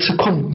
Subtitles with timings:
[0.00, 0.49] 吃控。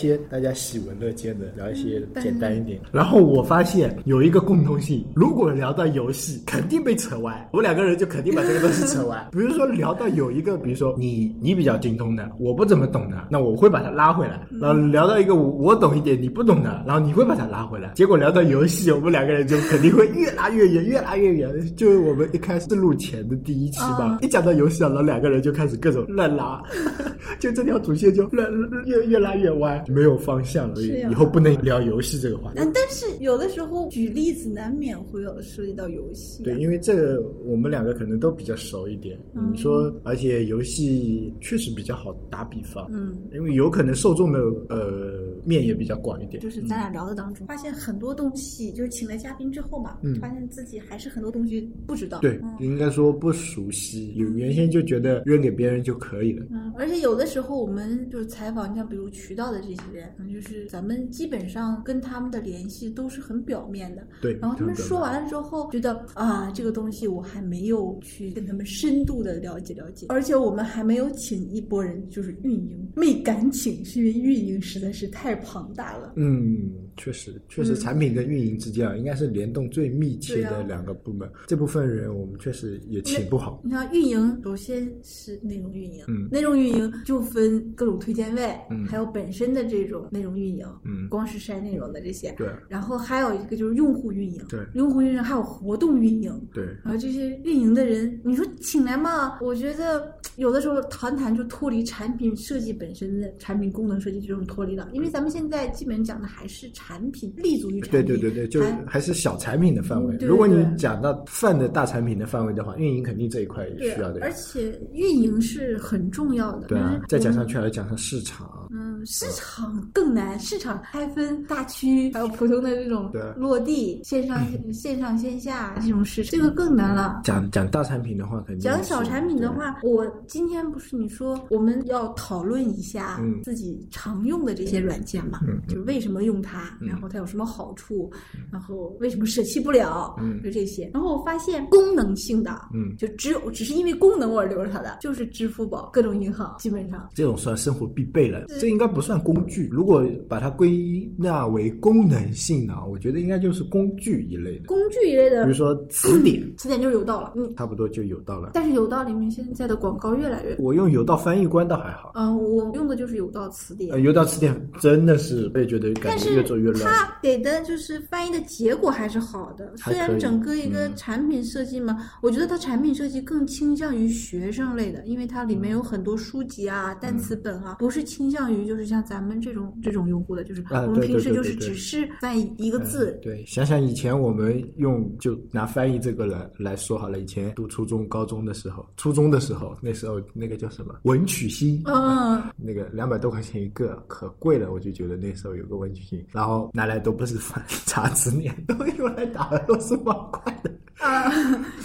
[0.00, 2.80] 些大家喜闻乐见的，聊一些简单一点。
[2.90, 7.48] 然后我发现有一个共通性，如果聊到游戏，肯定被扯歪。
[7.52, 9.28] 我们两个人就肯定把这个东西扯歪。
[9.32, 14.40] 比如说聊到有一个，比如说你你比较精通的，我不怎么懂的，那我会把它拉回来。
[14.60, 17.92] 然后聊到一个我我懂一点，你不懂的，然后你会把它拉回来。
[17.94, 21.50] 结果聊到游戏，我们两个人就肯定会越拉越远，越拉越远。
[21.76, 26.62] 就是我们一开始录前的第一期吧，一讲到游戏啊，然后两个人就开始各种乱拉，
[27.38, 28.48] 就这条主线就乱
[28.86, 30.80] 越越拉越歪，没有方向了。
[30.82, 32.54] 以后不能聊游戏这个话题。
[32.56, 36.44] 但但是有的时候举例子难免会有涉及到游戏、啊。
[36.44, 39.18] 对，因为这个我们两个可能都比较熟一点。
[39.34, 46.40] 嗯你说，而且游戏确实比较好打比方，嗯，因为有可能受众的呃面也比较广一点。
[46.40, 52.20] 就是咱俩聊的当中，发现很多东西，就是请了嘉宾之后嘛，嗯发现自己还是很多东西不知道。
[52.20, 56.46] 对，嗯应该说不熟悉，有原先就觉得扔给别人就可以了。
[56.50, 64.06] 嗯，而且有的时候我们就是采访，你像比如渠道的这些人，嗯就是咱们基本上跟他们的联系都是很表面的。
[64.20, 76.12] 对，然后他们说完了之后，觉得啊，这个东西我还没有去跟他们深度的了解了解，而且我们还没有请一波人，就是运营，没敢请，是因为运营实在是太庞大了。
[76.16, 81.30] 嗯，确实，确实，嗯产品跟运营之间啊，应该是联动最密切的两个部门。
[81.46, 83.60] 这部分人我们确实也请不好。
[83.64, 99.38] 你看运营，首先是内容运营，嗯内容运营就分各种推荐位，嗯还有本身的这种内容运营，嗯光是晒内容的这些，对然后还有一个就是用户运营，对用户运营还有活动运营，对，然后这些运营的人，你说请来嘛？
[99.40, 108.20] 我觉得有的时候谈谈就脱离产品设计本身的产品功能设计这种脱离了，因为咱们现在基本讲的还是产品，立足于产对品。
[108.20, 110.16] 对对对，就还还是小产品的范围。
[110.16, 114.32] 嗯对如果你讲到泛的大产品的范围的话，运营肯定这一块也需要的而。
[114.32, 116.66] 且运营是很重要的。
[116.68, 119.59] 对再加上去还要加上市场，嗯，市场
[119.92, 124.40] 更难，市场还分大区，还有普通的这种对落地线上
[124.72, 127.20] 线上线下这种市场，这个更难了。
[127.24, 135.40] 讲讲大产品的话，肯定讲小产品的，话，我今天不是你说我们要讨论一下嗯自己常用的这些软件嘛？
[135.46, 138.10] 嗯就为什么用它，嗯然后它有什么好处，
[138.52, 140.90] 然后为什么舍弃不了，嗯就这些。
[140.92, 147.08] 然后我发现功能性的，嗯就只有只是因为功能我而留着它的，就是支付宝、各种银行，基本上。
[147.14, 148.44] 这种算生活必备了。
[148.60, 157.54] 这应该不算工具，如果把它归纳为功能性呢，我觉得应该就是工具一类的，工具一类的比如，说词典，词典就是有道了，嗯。
[157.56, 158.52] 差不多就有道了。
[158.54, 164.00] 但是有道里面现在的广告越来越，我用有道翻译官倒还好，嗯、我用的就是有道词典呃，。
[164.00, 166.84] 有道词典真的是我也觉得感觉越做越乱。
[166.84, 183.20] 它给的就是翻译的结果还是好的，虽然整个一个嗯产品设计嘛，我觉得它产品设计更倾向于学生类的，因为它里面有很多书籍啊、单词本啊，不是倾向于就是像咱们这种这种用户的，就是我们平时就是只是翻译一个字嗯。
[183.22, 200.70] 对，想想以前我们用就拿翻译这个来来说好了，以前读初中、高中的时候，初中的时候，那时候那个叫什么文曲星，嗯，那个两百多块钱一个，可贵了，我就觉得那时候有个文曲星，然后拿来都不是翻 查词典，都用来打螺丝方块的。
[201.00, 201.32] 啊，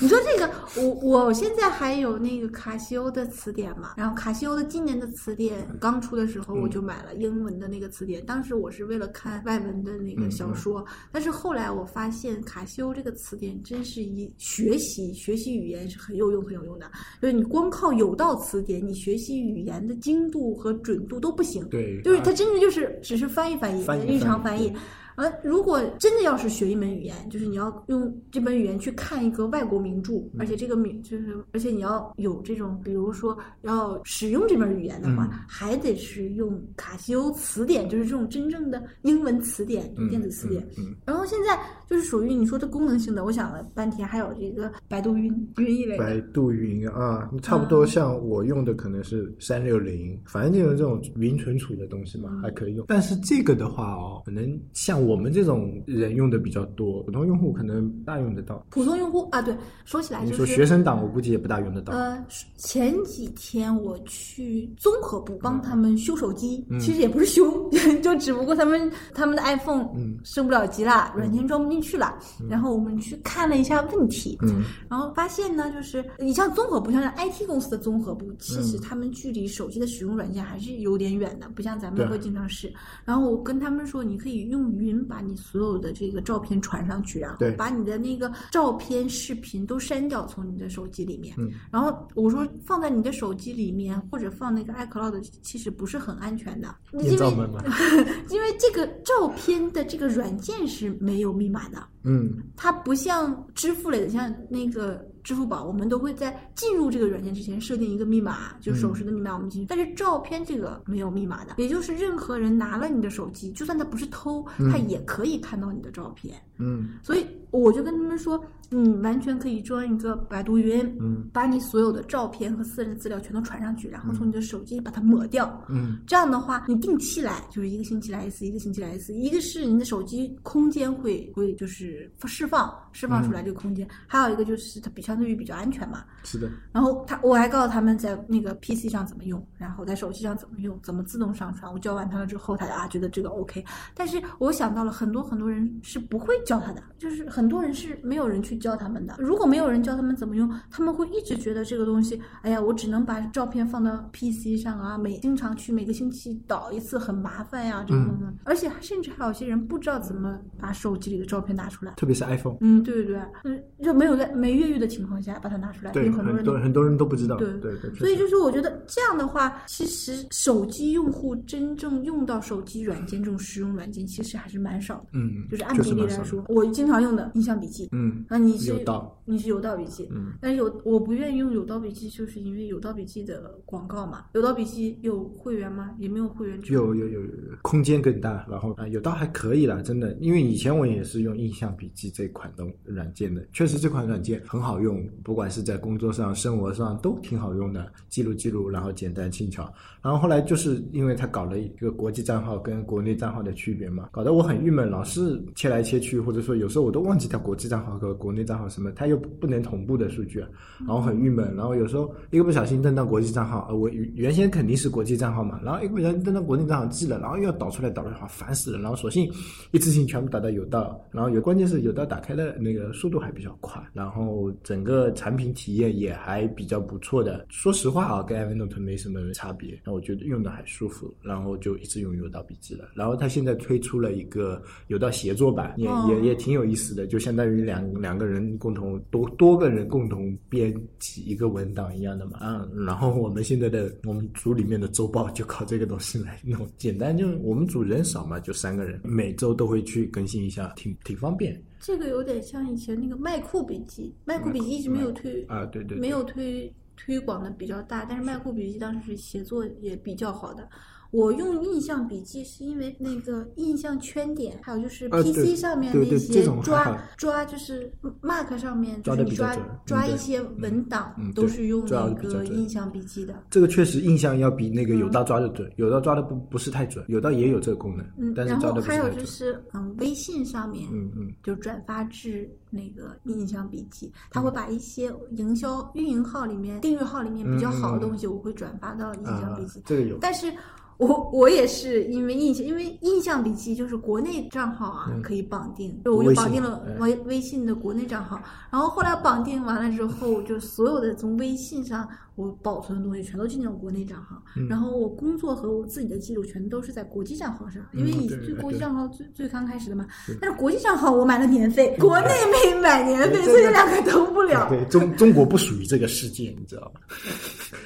[0.02, 8.26] 你说这个，我我现在还有那个卡西欧的词典嘛，然后卡西欧的今年的词典刚出的时候，我就买了英文的那个词典。
[8.26, 16.90] 当时我是为了看外文的那个小说，但是后来我发现卡西欧这个词典真是一学习学习语言是很有用很有用的。
[17.22, 21.68] 就是你光靠有道词典，你学习语言的精度和准度都不行。
[21.70, 24.80] 对，就是它真的就是只是翻译翻译，翻译日常翻译翻译。
[25.16, 35.40] 而如果真的要是学一门语言，就是你要用这门语言去看一个外国名著，而且这个名就是，而且你要有这种，比如说要使用这门语言的话，嗯。
[35.48, 40.10] 还得是用卡西欧词典，就是这种真正的英文词典、嗯。
[40.10, 40.62] 电子词典。
[40.78, 40.96] 嗯嗯。
[41.06, 41.60] 然后现在
[41.90, 45.98] 就是属于你说的功能性的，我想了半天，还有这个百度云云一类。
[45.98, 52.86] 百度云啊，差不多像我用的可能是三六零，反正就是这种云存储的东西嘛，嗯还可以用。
[52.88, 58.66] 但是这个的话哦，可能像我们这种人用的比较多，普通用户可能不大用得到。
[58.70, 61.94] 普通用户啊，对，说起来你就是说学生党，我估计也不大用得到。
[61.94, 62.26] 呃，
[62.58, 67.70] 前几天我去综合部帮他们修手机，嗯其实也不是修，
[68.02, 72.18] 就只不过他们他们的 iPhone 嗯升不了级啦，软件装不进进去了，
[72.50, 74.64] 然后我们去看了一下问题，嗯。
[74.90, 82.74] 然后发现呢，就是你像综合部，像是 IT 公司的综合部，其嗯实他们距离手机的使用软件还是有点远的，不像咱们会经常试。
[83.04, 87.52] 然后我跟他们说，你可以用云把你所有的这个照片传上去，然后对。
[87.52, 91.36] 把你的那个照片、视频都删掉，从你的手机里面。
[91.38, 91.52] 嗯。
[91.70, 97.50] 然后我说放在你的手机里面，或者放那个 iCloud，其实不是很安全的，因为
[98.30, 101.88] 因为这个照片的这个软件是没有密码的。
[102.04, 109.66] 嗯它不像支付类的，像那个支付宝，我们都会在进入这个软件之前设定一个密码，就手势的密码，我们进去。
[109.68, 116.36] 但是照片这个没有密码的，也就是任何人拿了你的手机，就算他不是偷，他也可以看到你的照片。
[116.55, 116.55] 嗯
[117.04, 125.62] 所以我就跟他们说，你完全可以装一个百度云，嗯把你所有的照片和私人资料全都传上去，然后从你的手机把它抹掉。
[125.70, 129.14] 嗯这样的话，你定期来，就是一个星期来一次，一个星期来一次。
[129.14, 136.04] 一个是你的手机空间会会就是释放释放出来这个空间，还有一个就是它比相对于比较安全嘛。
[136.24, 141.72] 是的，然后他我还告诉他们在那个 PC 上怎么用，然后在手机上怎么用，怎么自动上传。
[141.72, 143.64] 我教完他了之后，他啊觉得这个 OK。
[143.94, 149.16] 但是我想到了很多很多人是不会教他的，就是很多人是没有人去教他们的。
[149.20, 158.34] 如果没有人教他们怎么用，他们会一直觉得这个东西，哎呀，我只能把照片放到 PC 上啊，每经常去每个星期导一次很麻烦呀、这种的。
[158.44, 161.94] 而且甚至还有些人不知道怎么把手机里的照片拿出来。
[161.96, 175.06] 特别是 iPhone，嗯，对对对，嗯，就没有在没越狱的情况下把它拿出来，对，有很多人都很多人都不知道，对对对，所以就是我觉得这样的话，其实手机用户真正用到手机软件这种实用软件，其实还是蛮少的。
[175.14, 184.26] 嗯，就是按比例来实我经常用的印象笔记，嗯，那你是有道，你是有道笔记，嗯，但是有我不愿意用有道笔记，就是因为有道笔记的广告嘛。
[184.34, 185.96] 有道笔记有会员吗？
[185.98, 186.74] 也没有会员制。
[186.74, 187.30] 有有有有，
[187.62, 199.72] 空间更大，然后啊，有道还可以啦，真的，因为以前我也是用印象笔记这款的软件的，确实这款软件很好用，不管是在工作上、生活上都挺好用的，记录记录，然后简单轻巧。
[200.02, 210.40] 然后后来就是因为它搞了一个国际账号跟国内账号的区别嘛，搞得我很郁闷，老是切来切去，或者说有时候我都忘记它国际账号和国内账号什么，它又不能同步的数据，
[210.80, 211.56] 然后很郁闷。
[211.56, 218.80] 然后有时候一个不小心登到国际账号，呃，我原先肯定是国际账号嘛，然后一个不小心登到国内账号记了，然后又要导出来导出来，好烦死了。
[218.80, 219.32] 然后索性
[219.72, 227.46] 一次性全部导到有道，然后有关键是有道打开的那个速度还比较快，然后整个产品体验也还比较不错的。
[227.50, 232.90] 说实话啊，跟 Evernote 没什么差别，那我觉得用的还舒服，然后就一直用有道笔记了。
[232.96, 242.40] 然后它现在推出了一个有道协作版，也、哦也也挺有意思的，就相当于两两个人共同多多个人共同编辑一个文档一样的嘛。
[242.40, 255.66] 啊，然后我们现在的我们组里面的周报就靠这个东西来弄，简单就我们组人少嘛，就三个人，每周都会去更新一下，挺挺方便这个有点像以前那个麦库笔记，麦库笔记一直没有推啊。
[255.66, 260.68] 对对对没有推推广的比较大，但是麦库笔记当时是协作也比较好的。
[261.16, 267.92] 我用印象笔记是因为那个印象圈点，还有就是 PC 上面那些抓好抓，就是
[268.22, 273.44] Mac 上面就抓抓一些文档嗯都是用那个印象笔记的。
[273.50, 279.06] 这个确实印象要比那个有道抓的准，有道抓的不不是太准，有道也有这个功能，嗯，但是然后还有。
[279.16, 290.18] 就是嗯，微信上面嗯嗯，就转发至那个印象笔记，他会把一些营销运营号里面、订阅号里面比较好的东西，我会转发到印象啊笔记。，这个有。
[290.20, 290.52] 但是
[290.98, 295.22] 我我也是因为印象，因为印象笔记就是国内账号啊、嗯。
[295.22, 296.94] 可以绑定，就我就绑定了哎。
[297.00, 298.40] 微微信的国内账号，
[298.70, 310.06] 然后后来绑定完了之后，就所有的从微信上我保存的东西全都进入国内账号，嗯然后我工作和我自己的记录全都是在国际账号上，因为嗯以最国际账号最最刚开始的嘛，
[310.42, 314.68] 但是国际账号我买了年费，国内没买年费，所以这两个通不了。
[314.70, 317.02] 对中中国不属于这个世界，你知道吗？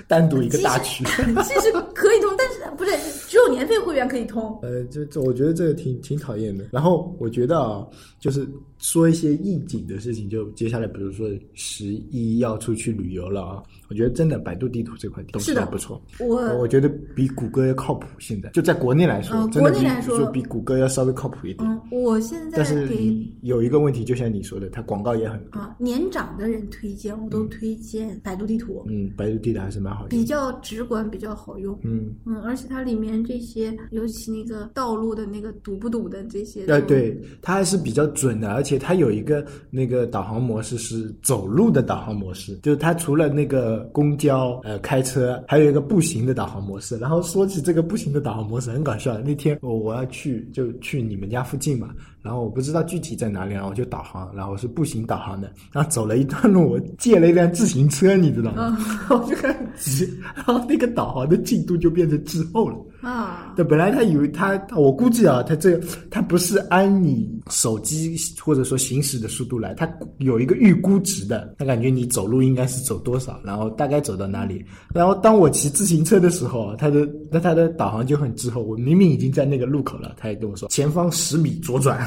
[0.07, 1.03] 单独一个大区。
[1.43, 2.91] 其实可以通，但是不是
[3.27, 4.57] 只有年费会员可以通。
[4.63, 6.65] 呃，这这，我觉得这个挺挺讨厌的。
[6.71, 7.85] 然后我觉得啊，
[8.19, 8.47] 就是
[8.79, 16.01] 说一些应景的事情，就接下来比如说十一要出去旅游了啊，我觉得真的百度地图这块东西还不错。
[16.19, 18.07] 我我觉得比谷歌要靠谱。
[18.17, 21.69] 现在就在国内来说，国内来说就比谷歌要稍微靠谱一点。
[21.69, 25.37] 嗯，我现在但是给有一个问题，就像你说的，它广告也很。
[25.51, 30.09] 啊年长的人推荐，我都推荐百度地图，嗯，百度地图还是蛮好用。
[30.09, 31.77] 比较直观，比较好用。
[31.83, 44.28] 嗯，嗯，而且它里面这些，尤其那个道路的那个堵不堵的这些，呃，，对，它还是比较准的，而且且它有一个那个导航模式是走路的导航模式，就是它除了那个公交、
[44.63, 46.97] 呃开车，还有一个步行的导航模式。
[46.97, 49.17] 然后说起这个步行的导航模式，很搞笑。
[49.19, 51.89] 那天我我要去就去你们家附近嘛，
[52.21, 58.77] 然后我不知道具体在哪里，然后我就导航，然后是步行导航的，然后走了一段路，我借了一辆自行车，你知道吗？
[59.09, 62.75] 然后就开始急，然后那个导航的进度就变成滞后了。
[63.01, 74.63] 啊，对，本来他以为他，我估计啊，他这个他不是按你手机或者说行驶的速度来，他有一个预估值的，他感觉你走路应该是走多少，然后大概走到哪里。
[74.93, 82.05] 然后当我骑自行车的时候，他的那他的导航就很滞后，我明明已经在那个路口了，他也跟我说前方十米左转。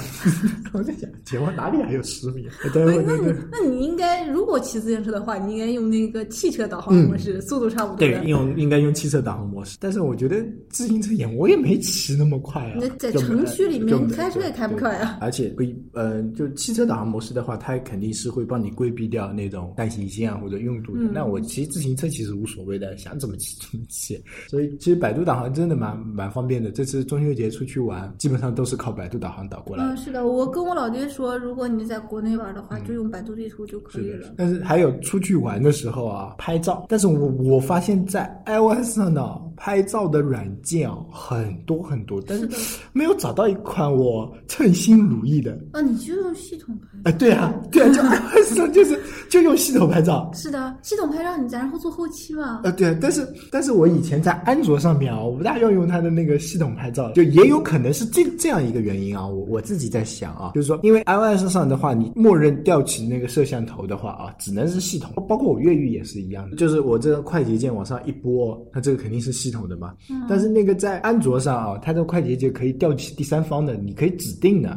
[0.72, 2.46] 我在想前方哪里还有十米？
[2.72, 3.32] 对对那你。
[3.50, 10.44] 那你应该，如果骑自行车的话，你应该用那个汽车导航模式，速度差不多对的。，用应该用汽车导航模式，但是我觉得
[10.82, 12.76] 自行车也我也没骑那么快啊。
[12.80, 21.02] 那在城区里面开车也开不快啊而且规呃，就汽车导航模式的话，它肯定是会帮你规避掉那种单行线啊或者拥堵的。
[21.04, 24.20] 嗯那我骑自行车其实无所谓的，想怎么骑怎么骑。
[24.48, 26.70] 所以其实百度导航真的蛮蛮方便的。
[26.70, 29.84] 这次中秋节出去玩，基本上都是靠百度导航导过来。
[29.84, 34.34] 嗯，是的，我跟我老爹说，如果你在国内玩的话，就用百度地图就可以了。
[34.36, 36.86] 但是还有出去玩的时候啊，拍照。
[36.88, 42.48] 但是我我发现，在 iOS 上呢，拍照的软件啊很多很多，但是
[42.92, 45.58] 没有找到一款我称心如意的。
[45.72, 47.10] 啊，你就用系统拍。
[47.10, 48.98] 哎，对啊，对啊，就 iOS 上就是
[49.28, 50.30] 就用系统拍照。
[50.34, 52.60] 是的，系统拍照你然后做后期嘛。
[52.64, 74.70] 呃，对，但是但是我以前在安卓上面啊，我不大要用它的那个系统拍照，就也有可能是这这样一个原因啊，我我自己在想啊，就是说，因为 iOS 上的话，你默认调起那个摄像头的话啊，只能是系统，包括我越狱也是一样的，就是我这个快捷键往上一拨，它这个肯定是系统的嘛，嗯但是那那个在安卓上啊，它的快捷键可以调取第三方的，你可以指定的，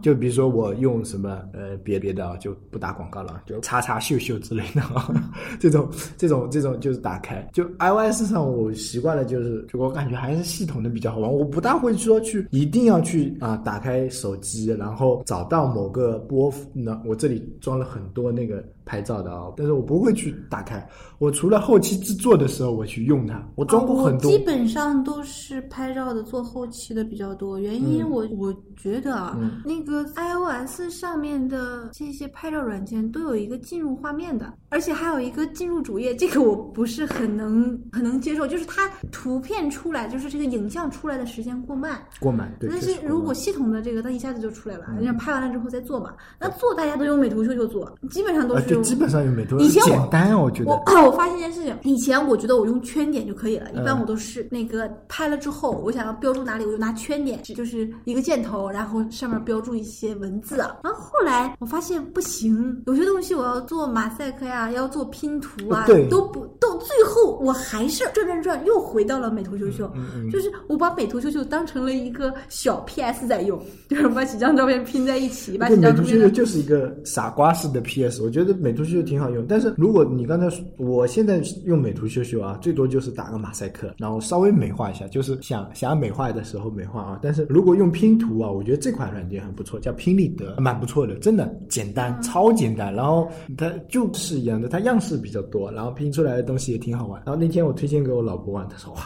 [0.00, 5.12] 就比如说我用什么呃别别的啊，就不打广告了，就叉叉秀秀之类的 啊，
[5.60, 7.46] 这种这种这种就是打开。
[7.52, 20.86] 就 iOS 上我习惯了，就是就我感觉还是系统的比较好玩，我不大会说去一定要去啊打开手机，然后找到某个播那我这里装了很多那个拍照的啊，但是我不会去打开。
[21.18, 24.28] 我除了后期制作的时候我去用它，我装过很多。
[24.30, 27.58] 哦基本上都是拍照的，做后期的比较多。
[27.58, 42.00] 原因嗯我、我觉得啊，嗯那个 iOS 上面的这些拍照软件都有一个进入画面的，而且还有一个进入主页，这个我不是很能 很能接受，就是它图片出来，就是这个影像出来的时间过慢。
[42.20, 46.14] 过慢对，但是如果系统的这个，它一下子就出来了，嗯人家拍完了之后再做嘛。
[46.38, 48.82] 那做大家都用美图秀秀做，基本上都是用。
[48.82, 50.82] 基本上用美图秀秀以前我简单啊，我觉得我。
[51.02, 60.76] 我发现一件事情，以前我觉得我用圈点就可以了，一般嗯我都是那个拍了之后，我想要标注哪里，我就拿圈点，就是一个箭头，然后上面标注一些文字啊。
[60.82, 79.44] 然后后来我发现不行，有些东西我要做马赛克呀，要做拼图啊，对都不到最后我还是转转转又回到了美图秀秀，嗯嗯就是我把美图秀秀当成了一个小 PS 在用， 就是把几张照片拼在一起，把对，几美图秀秀张图片就是一个傻瓜式的 PS，我觉得美图秀秀挺好用。
[79.48, 87.20] 但是如果你刚才说我现在用美图秀秀啊，最多就是打个马赛克，然后稍微美化一下，就是想想要美化的时候美化啊。
[87.22, 92.94] 但是如果用拼图啊，我觉得这款软件很不错，叫拼立得，蛮不错的，真的简单，超简单。
[92.94, 97.22] 然后它就是一样的，它样式比较多，然后拼出来的东西也挺好玩。
[97.24, 99.00] 然后那天我推荐给我老婆玩，她说哇。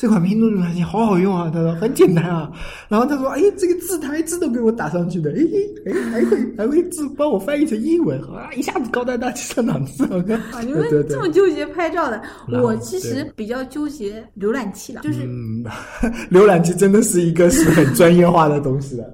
[0.00, 1.50] 这款拼图软件好好用啊！
[1.52, 2.48] 他说很简单啊，
[2.88, 5.42] 然后他说：“哎，这个字台字都给我打上去的，哎
[5.86, 10.18] 哎，还会还会字帮我翻译成英文，啊，一下子高端大气上档次了。”
[10.54, 12.22] 啊，你们这么纠结拍照的，
[12.62, 15.64] 我其实比较纠结浏览器了，就是嗯，
[16.30, 19.04] 浏览器真的是一个是很专业化的东西了。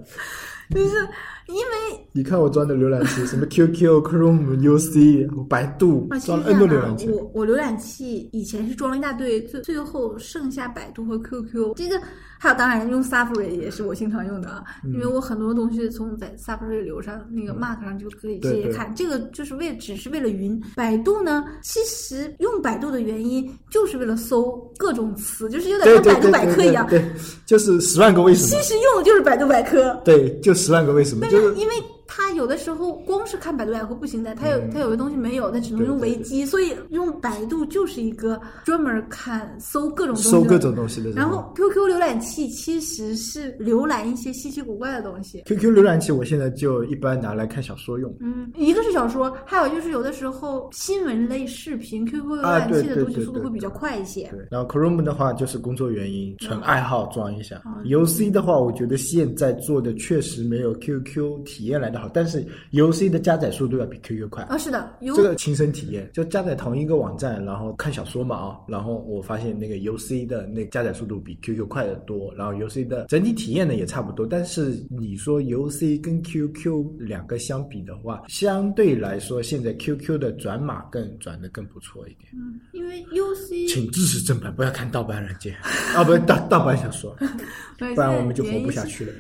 [0.71, 1.09] 就是
[1.49, 7.09] 因为你看我装的浏览器， 什么 QQ、Chrome、UC、百度装了 N 多浏览器。
[7.11, 12.01] 我我浏览器以前是装了一大堆，最最后剩下百度和 QQ，这个
[12.39, 20.55] 还有当然用 Safari 也是我经常用的啊，嗯因为我很多东西从在 Safari 流上那个 Mark 上就可以直对对接看，这个就是为只是为了云。
[20.77, 27.11] 百度呢，其实用百度的原因就是为了搜各种词，就是有点像百度百科一样，对对，
[27.45, 28.49] 就是十万个为什么。
[28.49, 29.95] 其实用的就是百度百科。
[30.05, 31.75] 对，就十万个为什么，但就是因为
[32.07, 41.11] 它有的时候光是看百度百科不行的，它有它有的东西没有，它只能用维基，所以用百度就是一个专门看搜各种东西搜各种东西的。
[41.11, 45.43] 然后 QQ 浏览器其实是浏览一些稀奇古怪的东西。
[45.47, 48.15] QQ 浏览器我现在就一般拿来看小说用。
[48.21, 54.31] 嗯，一个是小说，还有就是有的时候新闻类视频，QQ 浏览器的东西速度会比较快一些。
[54.51, 57.57] 然后 Chrome 的话就是工作原因，纯爱好装一下。
[57.65, 64.43] 哦 UC 的话，我觉得现在做的确实没有 QQ 体验来的的好，但是 UC 的加载速度要比 QQ 快。
[64.45, 74.27] 啊，是的，这个亲身体验，就加载同一个网站，然后看小说嘛啊，然后我发现那个 UC 的那加载速度比 QQ 快得多，然后 UC 的整体体验呢也差不多。
[74.27, 82.33] 但是你说 UC 跟 QQ 两个相比的话，相对来说，现在 QQ 的转码更转的更不错一点。
[82.35, 85.55] 嗯，因为 UC 请支持正版，不要看盗版软件
[85.95, 87.17] 啊，不是盗盗版小说，
[87.79, 89.13] 不然我们就活不下去了。